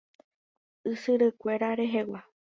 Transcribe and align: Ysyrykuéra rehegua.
Ysyrykuéra 0.93 1.69
rehegua. 1.81 2.21